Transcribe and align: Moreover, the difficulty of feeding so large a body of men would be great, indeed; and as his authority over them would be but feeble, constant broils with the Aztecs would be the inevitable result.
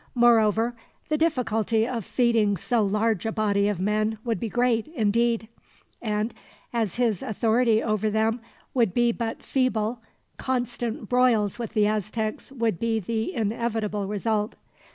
Moreover, 0.15 0.75
the 1.09 1.17
difficulty 1.19 1.87
of 1.87 2.03
feeding 2.03 2.57
so 2.57 2.81
large 2.81 3.23
a 3.27 3.31
body 3.31 3.67
of 3.67 3.79
men 3.79 4.17
would 4.25 4.39
be 4.39 4.49
great, 4.49 4.87
indeed; 4.87 5.47
and 6.01 6.33
as 6.73 6.95
his 6.95 7.21
authority 7.21 7.83
over 7.83 8.09
them 8.09 8.41
would 8.73 8.95
be 8.95 9.11
but 9.11 9.43
feeble, 9.43 10.01
constant 10.37 11.07
broils 11.07 11.59
with 11.59 11.73
the 11.73 11.85
Aztecs 11.85 12.51
would 12.51 12.79
be 12.79 12.99
the 12.99 13.31
inevitable 13.35 14.07
result. 14.07 14.55